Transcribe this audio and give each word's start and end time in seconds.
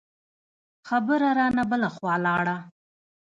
خبره 0.87 1.29
رانه 1.37 1.63
بله 1.71 1.89
خوا 1.95 2.13
لاړه. 2.25 2.57